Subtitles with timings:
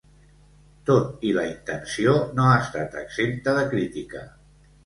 [0.89, 4.27] Tot i la intenció, no ha estat exempta de crítica.